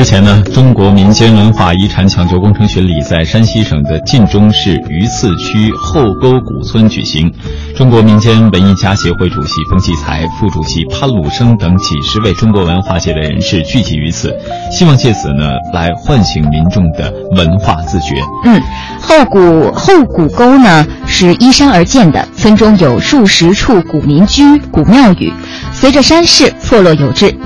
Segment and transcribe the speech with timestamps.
[0.00, 7.30] 之前呢，中国民间文化遗产抢救工程巡礼在山西省的晋中市榆次区后沟古村举行。
[7.76, 14.34] 中国民间文艺家协会主席冯骥才、副主席潘鲁生等几十位中国文化界的人士聚集于此，
[14.72, 18.14] 希望借此呢来唤醒民众的文化自觉。
[18.46, 18.58] 嗯，
[18.98, 25.30] 后古后古沟呢是依山而建的，村中有数十处古民居、古庙宇，
[25.74, 27.36] 随着山势错落有致。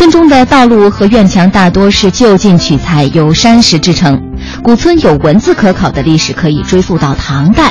[0.00, 4.18] 村中的道路和院墙大多是就近取材，由山石制成。
[4.62, 7.70] 古村有文字可考的历史，可以追溯到唐代。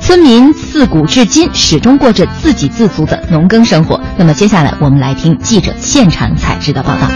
[0.00, 4.00] 村民自古至今始终过着自给自足的农耕生活。
[4.16, 7.08] 那么接下来，我们来听记者现场采制的报道。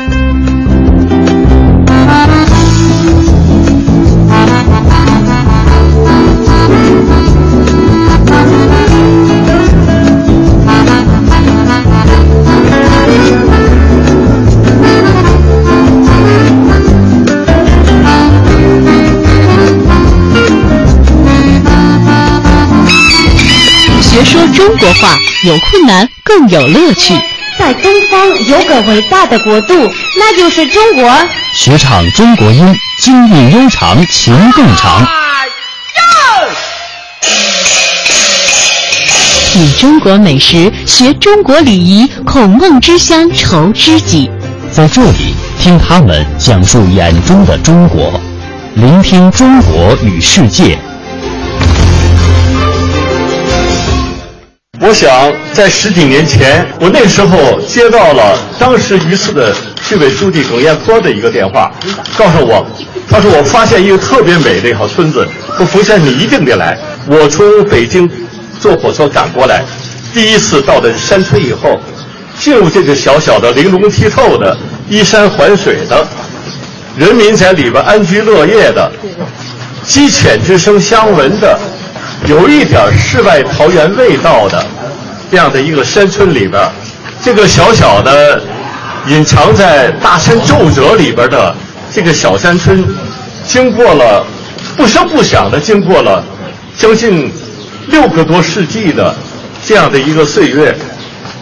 [24.22, 27.14] 说中国话有困难更有乐趣，
[27.58, 29.74] 在东方有个伟大的国度，
[30.18, 31.10] 那就是中国。
[31.54, 35.06] 学唱中国音，京韵悠长，情更长。
[39.52, 44.30] 品中国美食，学中国礼仪，孔孟之乡愁知己。
[44.70, 48.20] 在这里，听他们讲述眼中的中国，
[48.74, 50.76] 聆听中国与世界。
[54.86, 59.50] 我想在十几年前，我那时候接到了当时榆次的
[59.82, 61.72] 区委书记耿彦坡的一个电话，
[62.18, 62.66] 告诉我，
[63.08, 65.26] 他说我发现一个特别美的一号村子，
[65.56, 66.78] 说冯先生你一定得来。
[67.06, 68.10] 我从北京
[68.60, 69.64] 坐火车赶过来，
[70.12, 71.80] 第一次到的山村以后，
[72.38, 74.54] 进入这个小小的玲珑剔透的
[74.90, 76.06] 依山环水的，
[76.98, 78.92] 人民在里边安居乐业的，
[79.82, 81.58] 鸡犬之声相闻的。
[82.26, 84.64] 有一点世外桃源味道的
[85.34, 86.62] 这样的一个山村里边，
[87.20, 88.40] 这个小小的
[89.08, 91.52] 隐藏在大山皱褶里边的
[91.92, 92.84] 这个小山村，
[93.44, 94.24] 经过了
[94.76, 96.24] 不声不响的经过了
[96.78, 97.32] 将近
[97.88, 99.12] 六个多世纪的
[99.66, 100.72] 这样的一个岁月，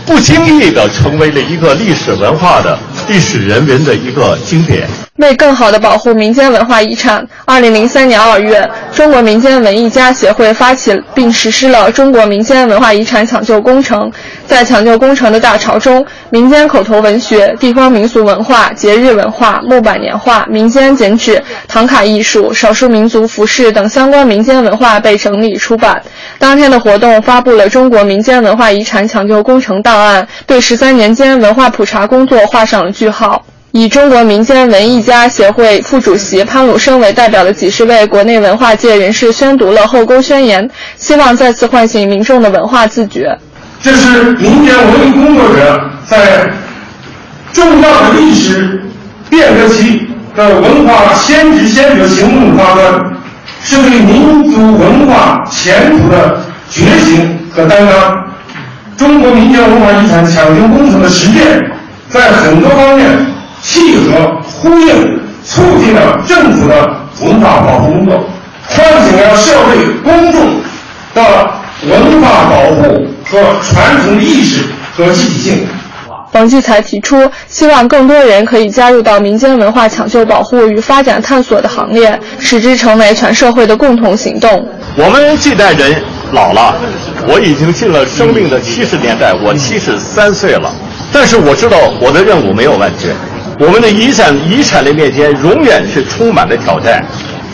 [0.07, 2.79] 不经意的成为了一个历史文化的
[3.09, 4.89] 历史人文的一个经典。
[5.19, 14.11] 为更好地保护民间文化遗产，二零零三年二月，中国民间文艺家协会发起并实施了中国民间文化遗产抢救工程。
[14.47, 26.03] 在抢救工程的大潮中，民间口头文学、地方民俗文化、节日文化、木板年画、民间剪纸、唐卡艺术、少数民族服饰等相关民间文化被整理出版。
[26.39, 33.45] 当天的活动发布了中国民间文化遗产抢救工程档案，对十三年间文化普查工作画上了句号。
[33.73, 40.63] 以中国民间文艺家协会副主席潘鲁生为代表的几十位国内文化界人士宣读了《后沟宣言》，
[40.99, 43.35] 希望再次唤醒民众的文化自觉。
[43.81, 46.51] 这是民间文艺工作者在
[47.55, 48.83] 重要的历史
[49.31, 50.07] 变革期
[50.37, 53.01] 的文化先知先觉行动发端，
[53.65, 58.23] 是对民族文化前途的觉醒和担当。
[58.99, 61.59] 中国民间文化遗产抢救工程的实践，
[62.11, 63.32] 在很多方面。
[63.73, 66.75] 契合、呼应、促进了政府的
[67.23, 68.23] 文化保护工作，
[68.69, 70.43] 唤醒了社会公众
[71.15, 71.23] 的
[71.89, 72.83] 文化保护
[73.25, 75.67] 和传统意识和积极性。
[76.33, 84.69] 王继才提出，希望更多人可以加入到民间文化抢救、保护与发展探索的行列，使之成为全社会的共同行动。
[84.97, 85.97] 我们这代人
[86.33, 86.75] 老了，
[87.27, 90.71] 我已经进了生命的七十年代，我七十三岁了，
[91.11, 93.09] 但是我知道我的任务没有完结。
[93.65, 97.01] 我们的遗产遗产的面前永远是充满了挑战。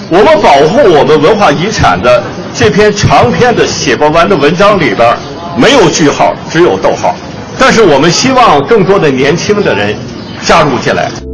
[0.09, 2.25] 我们保护我们文化遗产的
[2.55, 5.15] 这篇长篇的写不完的文章里边，
[5.55, 7.15] 没有句号，只有逗号。
[7.59, 9.95] 但是我们希望更多的年轻的人
[10.43, 11.28] 加入进来。